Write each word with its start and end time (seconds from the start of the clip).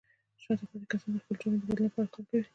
شاته 0.43 0.63
پاتې 0.69 0.85
کسان 0.91 1.09
د 1.13 1.17
خپلې 1.21 1.37
ټولنې 1.41 1.57
د 1.59 1.63
بدلون 1.67 1.87
لپاره 1.87 2.09
کار 2.15 2.25
کوي. 2.29 2.43